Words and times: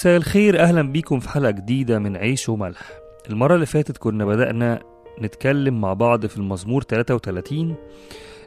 مساء 0.00 0.16
الخير. 0.16 0.60
أهلا 0.60 0.82
بيكم 0.82 1.20
في 1.20 1.28
حلقة 1.28 1.50
جديدة 1.50 1.98
من 1.98 2.16
عيش 2.16 2.48
وملح. 2.48 2.90
المرة 3.30 3.54
اللي 3.54 3.66
فاتت 3.66 3.98
كنا 3.98 4.24
بدأنا 4.24 4.82
نتكلم 5.22 5.80
مع 5.80 5.92
بعض 5.92 6.26
في 6.26 6.36
المزمور 6.36 6.82
33 6.82 7.74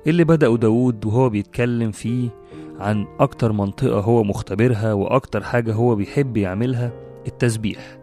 اللي 0.07 0.23
بدأوا 0.23 0.57
داود 0.57 1.05
وهو 1.05 1.29
بيتكلم 1.29 1.91
فيه 1.91 2.29
عن 2.79 3.05
أكتر 3.19 3.51
منطقة 3.51 3.99
هو 3.99 4.23
مختبرها 4.23 4.93
وأكتر 4.93 5.43
حاجة 5.43 5.73
هو 5.73 5.95
بيحب 5.95 6.37
يعملها 6.37 6.91
التسبيح. 7.27 7.97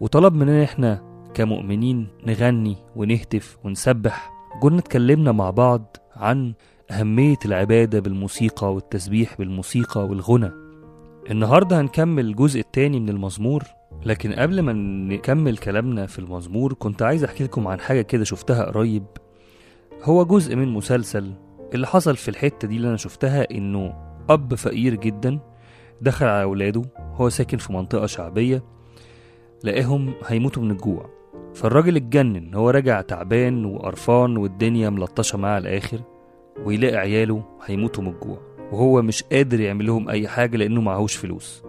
وطلب 0.00 0.34
مننا 0.34 0.64
إحنا 0.64 1.02
كمؤمنين 1.34 2.08
نغني 2.26 2.76
ونهتف 2.96 3.58
ونسبح. 3.64 4.30
كنا 4.62 4.78
اتكلمنا 4.78 5.32
مع 5.32 5.50
بعض 5.50 5.96
عن 6.16 6.54
أهمية 6.90 7.38
العبادة 7.44 8.00
بالموسيقى 8.00 8.74
والتسبيح 8.74 9.38
بالموسيقى 9.38 10.06
والغنى. 10.06 10.67
النهاردة 11.30 11.80
هنكمل 11.80 12.26
الجزء 12.26 12.60
التاني 12.60 13.00
من 13.00 13.08
المزمور 13.08 13.62
لكن 14.06 14.32
قبل 14.32 14.60
ما 14.60 14.72
نكمل 15.12 15.58
كلامنا 15.58 16.06
في 16.06 16.18
المزمور 16.18 16.72
كنت 16.72 17.02
عايز 17.02 17.24
أحكي 17.24 17.44
لكم 17.44 17.68
عن 17.68 17.80
حاجة 17.80 18.02
كده 18.02 18.24
شفتها 18.24 18.64
قريب. 18.64 19.04
هو 20.02 20.24
جزء 20.24 20.56
من 20.56 20.68
مسلسل 20.68 21.32
اللي 21.74 21.86
حصل 21.86 22.16
في 22.16 22.28
الحتة 22.28 22.68
دي 22.68 22.76
اللي 22.76 22.88
أنا 22.88 22.96
شفتها 22.96 23.50
إنه 23.50 23.94
أب 24.30 24.54
فقير 24.54 24.94
جدا 24.94 25.38
دخل 26.00 26.26
على 26.26 26.42
أولاده 26.42 26.82
هو 26.98 27.28
ساكن 27.28 27.58
في 27.58 27.72
منطقة 27.72 28.06
شعبية 28.06 28.62
لقاهم 29.64 30.14
هيموتوا 30.26 30.62
من 30.62 30.70
الجوع. 30.70 31.10
فالراجل 31.54 31.96
اتجنن 31.96 32.54
هو 32.54 32.70
راجع 32.70 33.00
تعبان 33.00 33.64
وقرفان 33.64 34.36
والدنيا 34.36 34.90
ملطشة 34.90 35.38
معاه 35.38 35.54
على 35.54 35.68
الآخر 35.68 36.00
ويلاقي 36.64 36.96
عياله 36.96 37.42
هيموتوا 37.66 38.02
من 38.04 38.10
الجوع. 38.10 38.47
وهو 38.72 39.02
مش 39.02 39.22
قادر 39.22 39.60
يعمل 39.60 39.86
لهم 39.86 40.08
أي 40.08 40.28
حاجة 40.28 40.56
لأنه 40.56 40.80
معهوش 40.80 41.16
فلوس. 41.16 41.62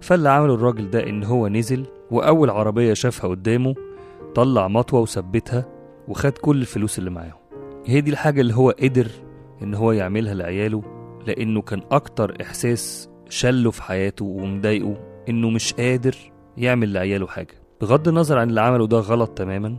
فاللي 0.00 0.28
عمله 0.28 0.54
الراجل 0.54 0.90
ده 0.90 1.08
إن 1.08 1.24
هو 1.24 1.48
نزل 1.48 1.86
وأول 2.10 2.50
عربية 2.50 2.92
شافها 2.94 3.30
قدامه 3.30 3.74
طلع 4.34 4.68
مطوة 4.68 5.00
وثبتها 5.00 5.64
وخد 6.08 6.32
كل 6.32 6.60
الفلوس 6.60 6.98
اللي 6.98 7.10
معاهم. 7.10 7.38
هي 7.86 8.00
دي 8.00 8.10
الحاجة 8.10 8.40
اللي 8.40 8.54
هو 8.54 8.70
قدر 8.70 9.06
إن 9.62 9.74
هو 9.74 9.92
يعملها 9.92 10.34
لعياله 10.34 10.82
لأنه 11.26 11.62
كان 11.62 11.82
أكتر 11.90 12.36
إحساس 12.42 13.10
شله 13.28 13.70
في 13.70 13.82
حياته 13.82 14.24
ومضايقه 14.24 14.96
إنه 15.28 15.50
مش 15.50 15.72
قادر 15.74 16.16
يعمل 16.56 16.92
لعياله 16.92 17.26
حاجة. 17.26 17.54
بغض 17.80 18.08
النظر 18.08 18.38
عن 18.38 18.48
اللي 18.50 18.60
عمله 18.60 18.86
ده 18.86 18.98
غلط 18.98 19.30
تماما 19.30 19.76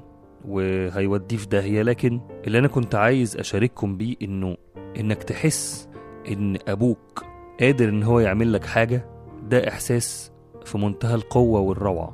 وهيوديه 0.47 1.37
في 1.37 1.47
داهية 1.47 1.81
لكن 1.81 2.21
اللي 2.47 2.59
أنا 2.59 2.67
كنت 2.67 2.95
عايز 2.95 3.37
أشارككم 3.37 3.97
بيه 3.97 4.15
إنه 4.21 4.57
إنك 4.99 5.23
تحس 5.23 5.86
إن 6.31 6.57
أبوك 6.67 7.25
قادر 7.59 7.89
إن 7.89 8.03
هو 8.03 8.19
يعمل 8.19 8.53
لك 8.53 8.65
حاجة 8.65 9.05
ده 9.43 9.67
إحساس 9.67 10.31
في 10.65 10.77
منتهى 10.77 11.15
القوة 11.15 11.59
والروعة. 11.59 12.13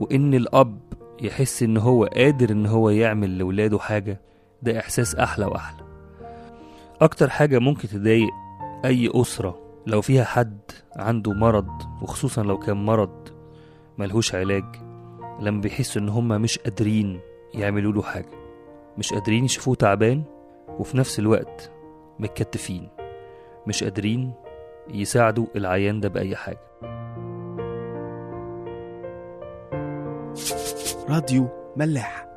وإن 0.00 0.34
الأب 0.34 0.78
يحس 1.22 1.62
إن 1.62 1.76
هو 1.76 2.04
قادر 2.04 2.50
إن 2.50 2.66
هو 2.66 2.90
يعمل 2.90 3.38
لولاده 3.38 3.78
حاجة 3.78 4.20
ده 4.62 4.78
إحساس 4.78 5.14
أحلى 5.14 5.46
وأحلى. 5.46 5.80
أكتر 7.00 7.30
حاجة 7.30 7.58
ممكن 7.58 7.88
تضايق 7.88 8.30
أي 8.84 9.10
أسرة 9.14 9.58
لو 9.86 10.00
فيها 10.00 10.24
حد 10.24 10.58
عنده 10.96 11.32
مرض 11.32 11.68
وخصوصا 12.02 12.42
لو 12.42 12.58
كان 12.58 12.84
مرض 12.86 13.28
ملهوش 13.98 14.34
علاج 14.34 14.64
لما 15.40 15.60
بيحسوا 15.60 16.02
إن 16.02 16.08
هما 16.08 16.38
مش 16.38 16.58
قادرين 16.58 17.20
يعملوا 17.54 17.92
له 17.92 18.02
حاجة. 18.02 18.30
مش 18.98 19.12
قادرين 19.12 19.44
يشوفوه 19.44 19.74
تعبان 19.74 20.22
وفي 20.78 20.96
نفس 20.98 21.18
الوقت 21.18 21.70
متكتفين. 22.18 22.88
مش 23.68 23.84
قادرين 23.84 24.32
يساعدوا 24.94 25.46
العيان 25.56 26.00
ده 26.00 26.08
بأي 26.08 26.36
حاجة. 26.36 26.58
راديو 31.08 31.48
ملاح. 31.76 32.28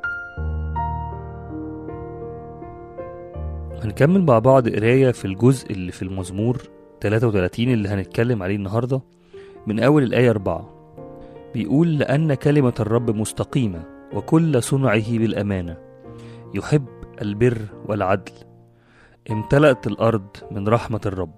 هنكمل 3.84 4.22
مع 4.22 4.38
بعض 4.38 4.68
قراية 4.68 5.10
في 5.10 5.24
الجزء 5.24 5.72
اللي 5.72 5.92
في 5.92 6.02
المزمور 6.02 6.62
33 7.00 7.68
اللي 7.72 7.88
هنتكلم 7.88 8.42
عليه 8.42 8.56
النهاردة 8.56 9.00
من 9.66 9.80
أول 9.80 10.02
الآية 10.02 10.30
4 10.30 10.68
بيقول 11.54 11.98
لأن 11.98 12.34
كلمة 12.34 12.74
الرب 12.80 13.10
مستقيمة 13.10 13.84
وكل 14.14 14.62
صنعه 14.62 15.18
بالأمانة. 15.18 15.76
يحب 16.54 16.84
البر 17.22 17.58
والعدل. 17.88 18.32
امتلأت 19.30 19.86
الأرض 19.86 20.36
من 20.50 20.68
رحمة 20.68 21.00
الرب 21.06 21.34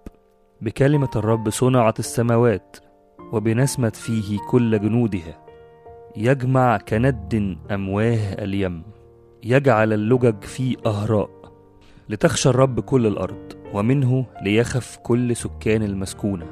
بكلمة 0.60 1.10
الرب 1.16 1.50
صنعت 1.50 1.98
السماوات 1.98 2.76
وبنسمة 3.32 3.90
فيه 3.90 4.38
كل 4.50 4.80
جنودها. 4.80 5.44
يجمع 6.16 6.76
كند 6.76 7.58
أمواه 7.70 8.32
اليم 8.44 8.82
يجعل 9.42 9.92
اللجج 9.92 10.44
في 10.44 10.76
أهراء 10.86 11.30
لتخشى 12.08 12.48
الرب 12.48 12.80
كل 12.80 13.06
الأرض 13.06 13.52
ومنه 13.74 14.26
ليخف 14.42 14.96
كل 14.96 15.36
سكان 15.36 15.82
المسكونة. 15.82 16.46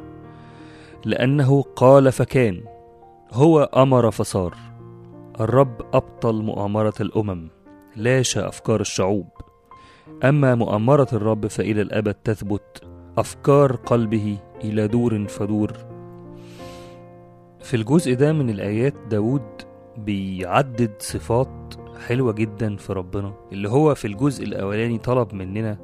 لأنه 1.05 1.63
قال 1.63 2.13
فكان 2.13 2.61
هو 3.33 3.63
أمر 3.63 4.11
فصار. 4.11 4.55
الرب 5.41 5.81
أبطل 5.95 6.43
مؤامرة 6.43 6.95
الأمم 7.01 7.49
لاشى 7.97 8.41
أفكار 8.41 8.81
الشعوب. 8.81 9.29
أما 10.25 10.55
مؤامرة 10.55 11.09
الرب 11.13 11.47
فإلى 11.47 11.83
الأبد 11.83 12.15
تثبت 12.15 12.83
أفكار 13.19 13.73
قلبه 13.77 14.39
إلى 14.65 14.89
دور 14.89 15.27
فدور. 15.29 15.73
في 17.61 17.75
الجزء 17.77 18.15
ده 18.15 18.33
من 18.33 18.51
الآيات 18.51 18.95
داود 19.11 19.43
بيعدد 19.97 20.91
صفات 20.99 21.75
حلوة 22.07 22.33
جدا 22.33 22.77
في 22.77 22.93
ربنا 22.93 23.35
اللي 23.53 23.69
هو 23.69 23.95
في 23.95 24.07
الجزء 24.07 24.45
الأولاني 24.45 24.99
طلب 24.99 25.35
مننا 25.35 25.79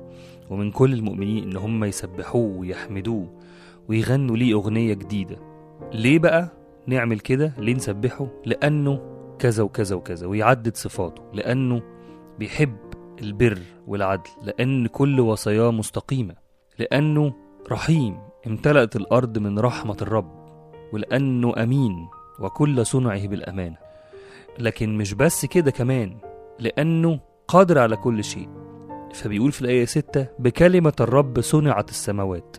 ومن 0.51 0.71
كل 0.71 0.93
المؤمنين 0.93 1.45
إن 1.45 1.57
هم 1.57 1.85
يسبحوه 1.85 2.59
ويحمدوه 2.59 3.31
ويغنوا 3.89 4.37
ليه 4.37 4.55
أغنية 4.55 4.95
جديدة. 4.95 5.37
ليه 5.93 6.19
بقى 6.19 6.49
نعمل 6.87 7.21
كده؟ 7.21 7.53
ليه 7.59 7.75
نسبحه؟ 7.75 8.27
لأنه 8.47 9.01
كذا 9.39 9.63
وكذا 9.63 9.97
وكذا 9.97 10.27
ويعدد 10.27 10.77
صفاته 10.77 11.23
لأنه 11.35 11.83
بيحب 12.39 12.77
البر 13.23 13.59
والعدل 13.87 14.31
لأن 14.43 14.87
كل 14.87 15.21
وصاياه 15.21 15.71
مستقيمة 15.71 16.35
لأنه 16.79 17.33
رحيم 17.71 18.19
امتلأت 18.47 18.97
الأرض 18.97 19.39
من 19.39 19.59
رحمة 19.59 19.97
الرب 20.03 20.39
ولأنه 20.93 21.63
أمين 21.63 22.09
وكل 22.41 22.87
صنعه 22.87 23.27
بالأمانة. 23.27 23.77
لكن 24.59 24.99
مش 24.99 25.15
بس 25.15 25.47
كده 25.47 25.71
كمان 25.71 26.17
لأنه 26.59 27.21
قادر 27.49 27.79
على 27.79 27.97
كل 27.97 28.25
شيء. 28.25 28.49
فبيقول 29.15 29.53
في 29.53 29.63
الآية 29.63 29.85
6 29.85 30.27
بكلمة 30.39 30.93
الرب 31.01 31.41
صنعت 31.41 31.91
السماوات 31.91 32.57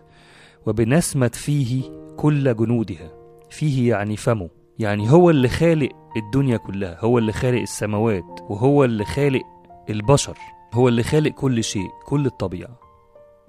وبنسمة 0.66 1.32
فيه 1.34 1.84
كل 2.18 2.56
جنودها. 2.56 3.12
فيه 3.50 3.90
يعني 3.90 4.18
فمه 4.18 4.50
يعني 4.80 5.12
هو 5.12 5.30
اللي 5.30 5.48
خالق 5.48 5.90
الدنيا 6.18 6.58
كلها 6.58 6.98
هو 7.00 7.18
اللي 7.18 7.32
خالق 7.32 7.62
السماوات 7.62 8.40
وهو 8.50 8.84
اللي 8.84 9.06
خالق 9.06 9.44
البشر 9.90 10.38
هو 10.74 10.88
اللي 10.88 11.04
خالق 11.04 11.32
كل 11.32 11.64
شيء 11.64 11.90
كل 12.06 12.26
الطبيعة. 12.26 12.70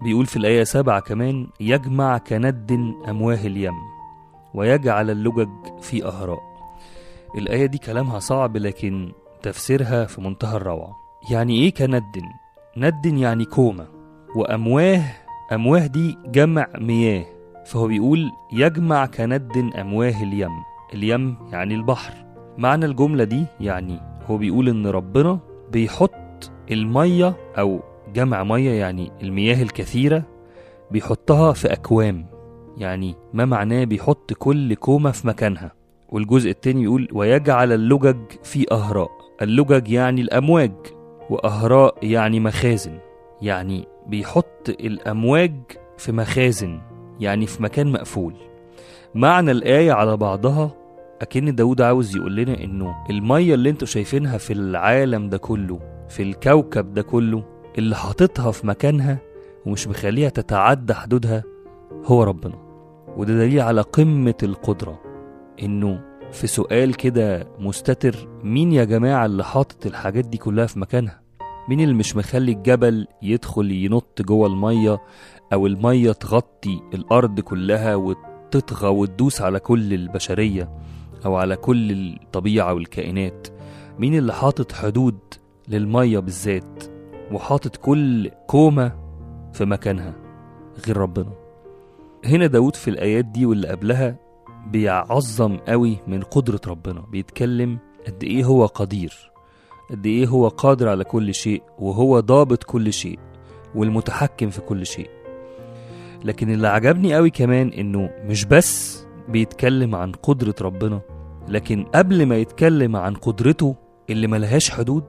بيقول 0.03 0.27
في 0.27 0.37
الآية 0.37 0.65
سبعة 0.65 1.01
كمان 1.01 1.47
يجمع 1.61 2.19
كند 2.19 2.95
أمواه 3.09 3.47
اليم 3.47 3.75
ويجعل 4.55 5.11
اللجج 5.11 5.49
في 5.81 6.05
أهراء. 6.05 6.41
الآية 7.39 7.67
دي 7.67 7.79
كلامها 7.79 8.19
صعب 8.19 8.57
لكن 8.57 9.13
تفسيرها 9.43 10.05
في 10.05 10.21
منتهى 10.21 10.57
الروعة. 10.57 10.97
يعني 11.31 11.61
إيه 11.61 11.75
كند؟ 11.75 12.23
ند 12.77 13.07
يعني 13.07 13.45
كومة. 13.45 13.87
وأمواه 14.37 15.03
أمواه 15.53 15.87
دي 15.87 16.19
جمع 16.27 16.67
مياه. 16.79 17.25
فهو 17.67 17.87
بيقول 17.87 18.31
يجمع 18.53 19.07
كند 19.07 19.73
أمواه 19.79 20.23
اليم. 20.23 20.53
اليم 20.95 21.37
يعني 21.53 21.75
البحر. 21.75 22.13
معنى 22.59 22.87
الجملة 22.87 23.25
دي 23.25 23.47
يعني 23.61 24.01
هو 24.27 24.37
بيقول 24.37 24.69
إن 24.69 24.87
ربنا 24.87 25.39
بيحط 25.73 26.20
المية 26.71 27.37
أو 27.59 27.81
جمع 28.15 28.45
مية 28.45 28.71
يعني 28.71 29.13
المياه 29.23 29.63
الكثيرة 29.63 30.23
بيحطها 30.91 31.53
في 31.53 31.73
أكوام 31.73 32.27
يعني 32.79 33.15
ما 33.33 33.45
معناه 33.45 33.85
بيحط 33.85 34.33
كل 34.33 34.75
كومة 34.75 35.11
في 35.11 35.27
مكانها. 35.27 35.73
والجزء 36.09 36.51
التاني 36.51 36.81
بيقول 36.81 37.09
ويجعل 37.13 37.73
اللجج 37.73 38.17
في 38.43 38.67
أهراء. 38.73 39.11
اللجج 39.43 39.89
يعني 39.89 40.21
الأمواج 40.21 40.73
وأهراء 41.31 41.95
يعني 42.03 42.41
مخازن. 42.41 42.99
يعني 43.43 43.87
بيحط 44.07 44.69
الأمواج 44.69 45.55
في 45.99 46.13
مخازن 46.13 46.81
يعني 47.21 47.47
في 47.47 47.63
مكان 47.63 47.93
مقفول. 47.93 48.35
معنى 49.15 49.51
الآية 49.51 49.93
على 49.93 50.17
بعضها 50.17 50.71
أكن 51.23 51.55
داود 51.55 51.81
عاوز 51.81 52.17
يقول 52.17 52.37
لنا 52.37 52.65
إنه 52.65 52.95
المية 53.11 53.55
اللي 53.55 53.71
أنتوا 53.71 53.87
شايفينها 53.87 54.39
في 54.39 54.53
العالم 54.53 55.29
ده 55.29 55.39
كله 55.39 55.81
في 56.11 56.23
الكوكب 56.23 56.95
ده 56.95 57.03
كله 57.03 57.45
اللي 57.79 57.97
حاططها 57.97 58.51
في 58.51 58.67
مكانها 58.67 59.19
ومش 59.67 59.89
مخليها 59.89 60.29
تتعدى 60.29 60.95
حدودها 60.95 61.43
هو 62.05 62.23
ربنا. 62.23 62.55
وده 63.17 63.35
دليل 63.35 63.61
على 63.61 63.81
قمة 63.81 64.35
القدرة. 64.43 65.01
إنه 65.63 66.01
في 66.33 66.47
سؤال 66.47 66.95
كده 66.95 67.49
مستتر 67.59 68.29
مين 68.45 68.73
يا 68.73 68.85
جماعة 68.85 69.27
اللي 69.27 69.45
حاطط 69.45 69.87
الحاجات 69.87 70.25
دي 70.25 70.39
كلها 70.39 70.67
في 70.67 70.79
مكانها؟ 70.79 71.21
مين 71.69 71.81
اللي 71.81 71.95
مش 71.95 72.17
مخلي 72.17 72.53
الجبل 72.53 73.07
يدخل 73.23 73.71
ينط 73.71 74.23
جوه 74.23 74.47
المية 74.47 74.99
أو 75.53 75.67
المية 75.67 76.13
تغطي 76.13 76.81
الأرض 76.95 77.41
كلها 77.41 77.95
وتطغى 77.95 78.89
وتدوس 78.89 79.43
على 79.43 79.61
كل 79.61 79.95
البشرية 79.95 80.71
أو 81.25 81.37
على 81.37 81.57
كل 81.57 81.91
الطبيعة 81.93 82.75
والكائنات؟ 82.75 83.49
مين 83.99 84.15
اللي 84.19 84.33
حاطط 84.33 84.73
حدود 84.73 85.19
للمية 85.71 86.19
بالذات 86.19 86.85
وحاطط 87.33 87.77
كل 87.77 88.31
كومة 88.47 88.93
في 89.53 89.65
مكانها 89.65 90.15
غير 90.87 90.97
ربنا. 90.97 91.33
هنا 92.25 92.47
داود 92.47 92.77
في 92.77 92.91
الآيات 92.91 93.25
دي 93.25 93.47
واللي 93.47 93.69
قبلها 93.69 94.17
بيعظم 94.67 95.57
قوي 95.57 95.97
من 96.07 96.23
قدرة 96.23 96.61
ربنا. 96.67 97.01
بيتكلم 97.01 97.79
قد 98.07 98.25
إيه 98.25 98.45
هو 98.45 98.67
قدير 98.67 99.33
قد 99.91 100.07
إيه 100.07 100.27
هو 100.27 100.49
قادر 100.49 100.89
على 100.89 101.05
كل 101.05 101.35
شيء 101.35 101.63
وهو 101.79 102.21
ضابط 102.21 102.65
كل 102.65 102.93
شيء 102.93 103.19
والمتحكم 103.75 104.51
في 104.51 104.61
كل 104.61 104.87
شيء. 104.87 105.11
لكن 106.25 106.51
اللي 106.51 106.69
عجبني 106.69 107.15
قوي 107.15 107.31
كمان 107.31 107.69
إنه 107.69 108.11
مش 108.25 108.45
بس 108.45 109.05
بيتكلم 109.29 109.95
عن 109.95 110.13
قدرة 110.13 110.55
ربنا 110.61 111.01
لكن 111.49 111.85
قبل 111.95 112.27
ما 112.27 112.37
يتكلم 112.37 112.97
عن 112.97 113.15
قدرته 113.15 113.77
اللي 114.11 114.27
ملهاش 114.27 114.71
حدود 114.71 115.05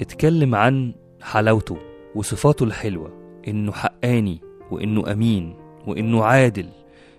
اتكلم 0.00 0.54
عن 0.54 0.94
حلاوته 1.22 1.76
وصفاته 2.14 2.64
الحلوة 2.64 3.12
إنه 3.48 3.72
حقاني 3.72 4.40
وإنه 4.70 5.12
أمين 5.12 5.56
وإنه 5.86 6.24
عادل 6.24 6.68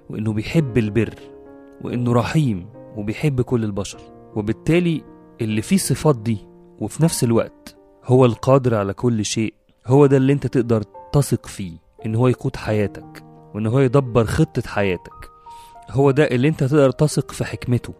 وإنه 0.09 0.33
بيحب 0.33 0.77
البر 0.77 1.15
وإنه 1.81 2.13
رحيم 2.13 2.69
وبيحب 2.97 3.41
كل 3.41 3.63
البشر. 3.63 3.99
وبالتالي 4.35 5.03
اللي 5.41 5.61
فيه 5.61 5.75
الصفات 5.75 6.15
دي 6.17 6.37
وفي 6.79 7.03
نفس 7.03 7.23
الوقت 7.23 7.77
هو 8.05 8.25
القادر 8.25 8.75
على 8.75 8.93
كل 8.93 9.25
شيء 9.25 9.53
هو 9.87 10.05
ده 10.05 10.17
اللي 10.17 10.33
أنت 10.33 10.47
تقدر 10.47 10.83
تثق 11.11 11.45
فيه 11.45 11.71
إن 12.05 12.15
هو 12.15 12.27
يقود 12.27 12.55
حياتك 12.55 13.23
وإن 13.53 13.67
هو 13.67 13.79
يدبر 13.79 14.25
خطة 14.25 14.61
حياتك. 14.67 15.29
هو 15.91 16.11
ده 16.11 16.23
اللي 16.23 16.47
أنت 16.47 16.63
تقدر 16.63 16.91
تثق 16.91 17.31
في 17.31 17.45
حكمته 17.45 17.93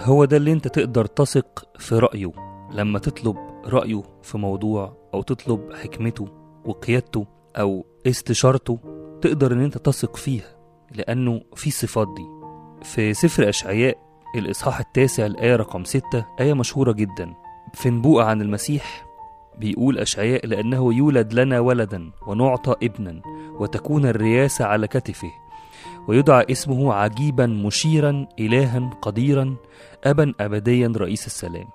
هو 0.00 0.24
ده 0.24 0.36
اللي 0.36 0.52
أنت 0.52 0.68
تقدر 0.68 1.06
تثق 1.06 1.64
في 1.78 1.98
رأيه 1.98 2.32
لما 2.74 2.98
تطلب 2.98 3.36
رأيه 3.66 4.02
في 4.22 4.38
موضوع 4.38 4.96
أو 5.14 5.22
تطلب 5.22 5.72
حكمته 5.72 6.28
وقيادته 6.64 7.26
أو 7.56 7.86
استشارته 8.06 8.78
تقدر 9.22 9.52
إن 9.52 9.60
أنت 9.60 9.78
تثق 9.78 10.16
فيها 10.16 10.56
لأنه 10.94 11.40
في 11.54 11.70
صفات 11.70 12.08
دي. 12.16 12.24
في 12.82 13.14
سفر 13.14 13.48
أشعياء 13.48 13.98
الإصحاح 14.36 14.80
التاسع 14.80 15.26
الآية 15.26 15.56
رقم 15.56 15.84
ستة 15.84 16.26
آية 16.40 16.52
مشهورة 16.52 16.92
جدا. 16.92 17.34
في 17.74 17.90
نبوءة 17.90 18.24
عن 18.24 18.42
المسيح 18.42 19.06
بيقول 19.58 19.98
أشعياء 19.98 20.46
لأنه 20.46 20.94
يولد 20.94 21.32
لنا 21.34 21.60
ولدا 21.60 22.10
ونعطى 22.26 22.74
ابنا 22.82 23.22
وتكون 23.60 24.06
الرياسة 24.06 24.64
على 24.64 24.88
كتفه 24.88 25.30
ويدعى 26.08 26.46
اسمه 26.50 26.94
عجيبا 26.94 27.46
مشيرا 27.46 28.26
إلها 28.38 28.90
قديرا 29.02 29.56
أبا 30.04 30.34
أبديا 30.40 30.92
رئيس 30.96 31.26
السلام. 31.26 31.68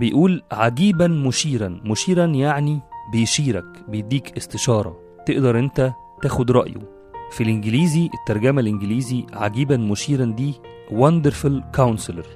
بيقول 0.00 0.42
عجيبا 0.52 1.06
مشيرا. 1.06 1.80
مشيرا 1.84 2.26
يعني 2.26 2.80
بيشيرك 3.12 3.64
بيديك 3.88 4.36
استشارة. 4.36 5.00
تقدر 5.26 5.58
انت 5.58 5.92
تاخد 6.22 6.50
رأيه. 6.50 6.92
في 7.30 7.42
الإنجليزي 7.42 8.10
الترجمة 8.14 8.60
الإنجليزي 8.60 9.26
عجيبا 9.32 9.76
مشيرا 9.76 10.24
دي 10.24 10.54
wonderful 10.90 11.76
counselor. 11.76 12.26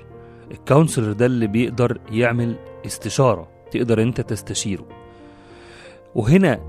الكونسلر 0.51 1.13
ده 1.13 1.27
اللي 1.27 1.47
بيقدر 1.47 1.99
يعمل 2.11 2.57
استشارة. 2.87 3.49
تقدر 3.71 4.03
انت 4.03 4.21
تستشيره. 4.21 4.87
وهنا 6.15 6.61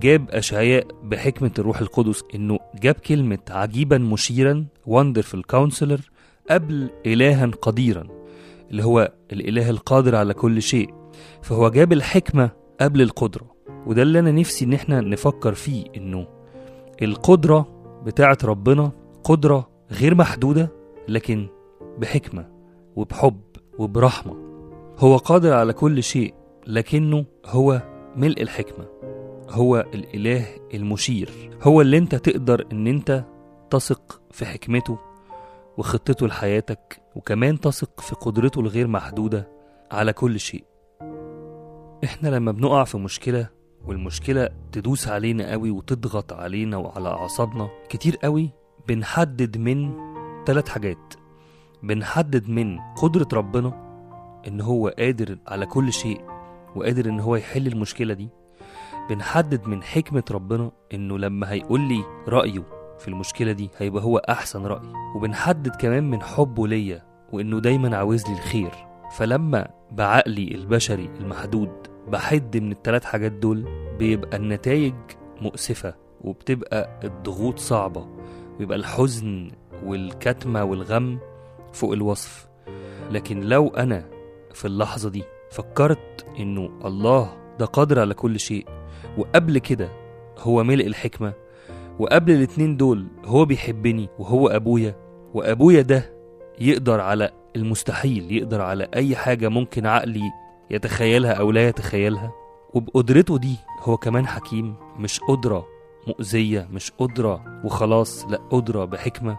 جاب 0.00 0.30
أشعياء 0.30 0.86
بحكمة 1.02 1.50
الروح 1.58 1.80
القدس 1.80 2.24
إنه 2.34 2.58
جاب 2.82 2.94
كلمة 2.94 3.38
عجيبا 3.50 3.98
مشيرا 3.98 4.66
wonderful 4.88 5.40
counselor 5.56 6.00
قبل 6.50 6.90
إلها 7.06 7.46
قديرا. 7.46 8.15
اللي 8.70 8.84
هو 8.84 9.12
الإله 9.32 9.70
القادر 9.70 10.16
على 10.16 10.34
كل 10.34 10.62
شيء. 10.62 10.94
فهو 11.42 11.68
جاب 11.68 11.92
الحكمة 11.92 12.50
قبل 12.80 13.02
القدرة 13.02 13.56
وده 13.86 14.02
اللي 14.02 14.18
أنا 14.18 14.32
نفسي 14.32 14.64
إن 14.64 14.72
إحنا 14.72 15.00
نفكر 15.00 15.54
فيه 15.54 15.84
إنه 15.96 16.26
القدرة 17.02 17.66
بتاعت 18.04 18.44
ربنا 18.44 18.92
قدرة 19.24 19.68
غير 19.92 20.14
محدودة 20.14 20.72
لكن 21.08 21.48
بحكمة 21.98 22.48
وبحب 22.96 23.40
وبرحمة. 23.78 24.36
هو 24.98 25.16
قادر 25.16 25.52
على 25.52 25.72
كل 25.72 26.02
شيء 26.02 26.34
لكنه 26.66 27.24
هو 27.46 27.82
ملء 28.16 28.42
الحكمة. 28.42 28.86
هو 29.50 29.86
الإله 29.94 30.46
المشير. 30.74 31.30
هو 31.62 31.80
اللي 31.80 31.98
أنت 31.98 32.14
تقدر 32.14 32.66
إن 32.72 32.86
أنت 32.86 33.24
تثق 33.70 34.20
في 34.30 34.46
حكمته 34.46 34.98
وخطته 35.78 36.26
لحياتك 36.26 37.02
وكمان 37.16 37.60
تثق 37.60 38.00
في 38.00 38.14
قدرته 38.14 38.60
الغير 38.60 38.86
محدودة 38.86 39.48
على 39.92 40.12
كل 40.12 40.40
شيء. 40.40 40.64
إحنا 42.04 42.28
لما 42.28 42.52
بنقع 42.52 42.84
في 42.84 42.98
مشكلة 42.98 43.48
والمشكلة 43.86 44.48
تدوس 44.72 45.08
علينا 45.08 45.50
قوي 45.50 45.70
وتضغط 45.70 46.32
علينا 46.32 46.76
وعلى 46.76 47.08
أعصابنا 47.08 47.68
كتير 47.88 48.16
قوي 48.16 48.50
بنحدد 48.88 49.58
من 49.58 49.92
ثلاث 50.46 50.68
حاجات. 50.68 51.14
بنحدد 51.82 52.48
من 52.48 52.78
قدرة 52.80 53.28
ربنا 53.32 53.86
إن 54.48 54.60
هو 54.60 54.88
قادر 54.98 55.38
على 55.46 55.66
كل 55.66 55.92
شيء 55.92 56.20
وقادر 56.76 57.06
إن 57.08 57.20
هو 57.20 57.36
يحل 57.36 57.66
المشكلة 57.66 58.14
دي. 58.14 58.28
بنحدد 59.10 59.66
من 59.68 59.82
حكمة 59.82 60.24
ربنا 60.30 60.70
إنه 60.94 61.18
لما 61.18 61.52
هيقول 61.52 61.80
لي 61.80 62.04
رأيه 62.28 62.75
في 62.98 63.08
المشكلة 63.08 63.52
دي 63.52 63.70
هيبقى 63.78 64.02
هو 64.04 64.18
أحسن 64.18 64.66
رأي. 64.66 64.92
وبنحدد 65.16 65.76
كمان 65.76 66.10
من 66.10 66.22
حبه 66.22 66.68
ليا 66.68 67.02
وإنه 67.32 67.60
دايما 67.60 67.96
عاوز 67.96 68.26
لي 68.26 68.32
الخير. 68.32 68.70
فلما 69.16 69.68
بعقلي 69.92 70.54
البشري 70.54 71.10
المحدود 71.20 71.70
بحد 72.08 72.56
من 72.56 72.72
التلات 72.72 73.04
حاجات 73.04 73.32
دول 73.32 73.68
بيبقى 73.98 74.36
النتائج 74.36 74.94
مؤسفة 75.42 75.94
وبتبقى 76.20 77.00
الضغوط 77.04 77.58
صعبة. 77.58 78.06
ويبقى 78.60 78.78
الحزن 78.78 79.50
والكتمة 79.84 80.64
والغم 80.64 81.18
فوق 81.72 81.92
الوصف. 81.92 82.48
لكن 83.10 83.40
لو 83.40 83.68
أنا 83.68 84.04
في 84.54 84.64
اللحظة 84.64 85.10
دي 85.10 85.22
فكرت 85.50 86.26
إنه 86.38 86.70
الله 86.84 87.36
ده 87.58 87.66
قادر 87.66 88.00
على 88.00 88.14
كل 88.14 88.40
شيء 88.40 88.66
وقبل 89.18 89.58
كده 89.58 89.88
هو 90.38 90.64
ملء 90.64 90.86
الحكمة 90.86 91.32
وقبل 91.98 92.32
الاتنين 92.32 92.76
دول 92.76 93.06
هو 93.24 93.44
بيحبني 93.44 94.08
وهو 94.18 94.48
أبويا 94.48 94.94
وأبويا 95.34 95.82
ده 95.82 96.12
يقدر 96.60 97.00
على 97.00 97.30
المستحيل 97.56 98.32
يقدر 98.32 98.60
على 98.60 98.88
أي 98.94 99.16
حاجة 99.16 99.48
ممكن 99.48 99.86
عقلي 99.86 100.30
يتخيلها 100.70 101.32
أو 101.32 101.50
لا 101.50 101.68
يتخيلها. 101.68 102.32
وبقدرته 102.74 103.38
دي 103.38 103.56
هو 103.82 103.96
كمان 103.96 104.26
حكيم 104.26 104.74
مش 104.98 105.20
قدرة 105.28 105.66
مؤذية 106.08 106.68
مش 106.72 106.92
قدرة 106.98 107.60
وخلاص 107.64 108.24
لا 108.26 108.38
قدرة 108.50 108.84
بحكمة. 108.84 109.38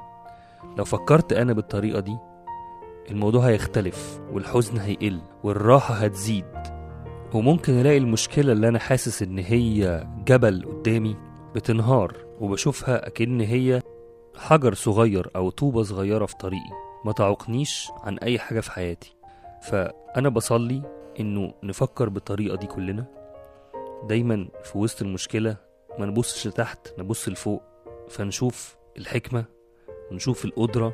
لو 0.78 0.86
فكرت 0.86 1.34
أنا 1.34 1.54
بالطريقة 1.54 2.00
دي 2.00 2.18
الموضوع 3.12 3.48
هيختلف 3.48 4.20
والحزن 4.34 4.78
هيقل 4.78 5.20
والراحة 5.44 5.94
هتزيد. 5.96 6.46
وممكن 7.34 7.74
ألاقي 7.74 7.98
المشكلة 7.98 8.52
اللي 8.54 8.68
أنا 8.68 8.80
حاسس 8.80 9.22
إن 9.22 9.40
هي 9.40 10.08
جبل 10.28 10.66
قدامي 10.66 11.16
بتنهار. 11.56 12.26
وبشوفها 12.41 13.08
أكن 13.08 13.41
هي 13.41 13.82
حجر 14.38 14.74
صغير 14.74 15.29
أو 15.36 15.50
طوبة 15.50 15.84
صغيرة 15.84 16.25
في 16.25 16.36
طريقي. 16.36 16.72
ما 17.06 17.12
تعوقنيش 17.12 17.88
عن 18.03 18.17
أي 18.17 18.39
حاجة 18.39 18.60
في 18.60 18.72
حياتي. 18.72 19.15
فأنا 19.62 20.29
بصلي 20.29 20.82
إنه 21.20 21.53
نفكر 21.63 22.10
بالطريقة 22.10 22.56
دي 22.56 22.67
كلنا. 22.67 23.06
دايما 24.03 24.48
في 24.63 24.77
وسط 24.77 25.01
المشكلة 25.01 25.58
ما 26.00 26.06
نبصش 26.06 26.48
لتحت 26.48 27.00
نبص 27.00 27.29
لفوق. 27.29 27.62
فنشوف 28.10 28.77
الحكمة 28.98 29.46
ونشوف 30.12 30.46
القدرة 30.46 30.94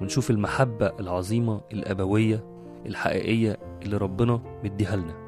ونشوف 0.00 0.30
المحبة 0.30 0.92
العظيمة 1.00 1.60
الأبوية 1.72 2.44
الحقيقية 2.86 3.58
اللي 3.82 3.96
ربنا 3.96 4.40
مديها 4.64 4.96
لنا. 4.96 5.22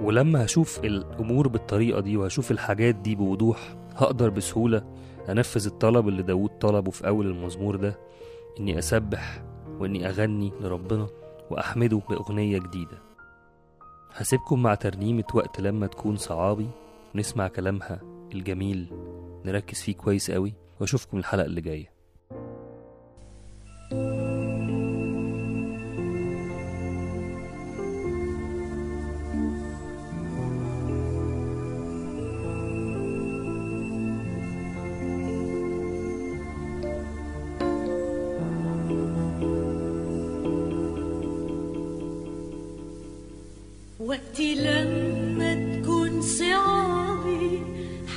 ولما 0.00 0.44
هشوف 0.44 0.84
الأمور 0.84 1.48
بالطريقة 1.48 2.00
دي 2.00 2.16
وهشوف 2.16 2.50
الحاجات 2.50 2.94
دي 2.94 3.14
بوضوح 3.14 3.58
هقدر 3.98 4.30
بسهولة 4.30 4.84
أنفذ 5.28 5.66
الطلب 5.66 6.08
اللي 6.08 6.22
داود 6.22 6.50
طلبه 6.58 6.90
في 6.90 7.06
أول 7.06 7.26
المزمور 7.26 7.76
ده 7.76 7.98
إني 8.60 8.78
أسبح 8.78 9.42
وإني 9.78 10.08
أغني 10.08 10.52
لربنا 10.60 11.06
وأحمده 11.50 12.00
بأغنية 12.10 12.58
جديدة. 12.58 12.98
هسيبكم 14.14 14.62
مع 14.62 14.74
ترنيمة 14.74 15.24
وقت 15.34 15.60
لما 15.60 15.86
تكون 15.86 16.16
صعابي 16.16 16.68
نسمع 17.14 17.48
كلامها 17.48 18.00
الجميل 18.34 18.86
نركز 19.44 19.80
فيه 19.80 19.94
كويس 19.94 20.30
قوي 20.30 20.54
وأشوفكم 20.80 21.18
الحلقة 21.18 21.44
اللي 21.46 21.60
جاية. 21.60 21.97
وقتي 44.08 44.54
لما 44.54 45.80
تكون 45.82 46.22
صعابي 46.22 47.62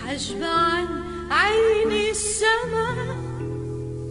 حجب 0.01 0.43
عن 0.43 0.88
عيني 1.31 2.10
السما 2.12 3.15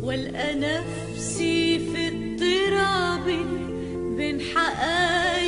والقى 0.02 0.54
نفسي 0.54 1.78
في 1.78 2.08
اضطرابي 2.08 3.44
بين 4.16 4.40
حقايق 4.40 5.39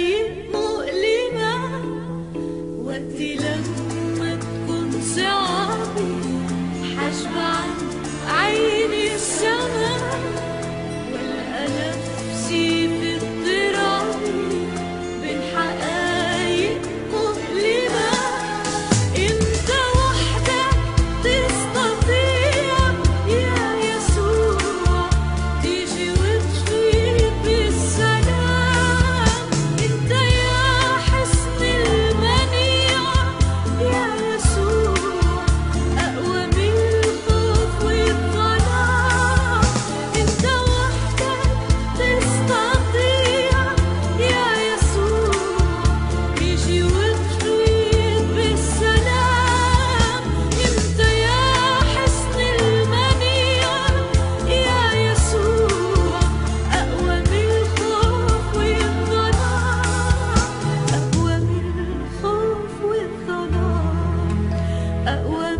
أأوى 65.08 65.51